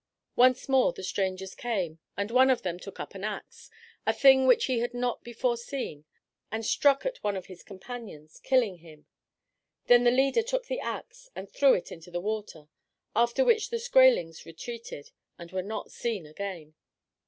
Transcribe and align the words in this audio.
Once 0.35 0.67
more 0.67 0.91
the 0.91 1.03
strangers 1.03 1.53
came, 1.53 1.99
and 2.17 2.31
one 2.31 2.49
of 2.49 2.63
them 2.63 2.79
took 2.79 2.99
up 2.99 3.13
an 3.13 3.23
axe, 3.23 3.69
a 4.03 4.11
thing 4.11 4.47
which 4.47 4.65
he 4.65 4.79
had 4.79 4.95
not 4.95 5.23
before 5.23 5.55
seen, 5.55 6.05
and 6.51 6.65
struck 6.65 7.05
at 7.05 7.23
one 7.23 7.35
of 7.37 7.45
his 7.45 7.61
companions, 7.61 8.39
killing 8.39 8.77
him. 8.79 9.05
Then 9.85 10.03
the 10.03 10.09
leader 10.09 10.41
took 10.41 10.65
the 10.65 10.79
axe 10.79 11.29
and 11.35 11.47
threw 11.51 11.75
it 11.75 11.91
into 11.91 12.09
the 12.09 12.19
water, 12.19 12.67
after 13.15 13.45
which 13.45 13.69
the 13.69 13.77
Skraelings 13.77 14.43
retreated, 14.43 15.11
and 15.37 15.51
were 15.51 15.61
not 15.61 15.91
seen 15.91 16.25
again. 16.25 16.73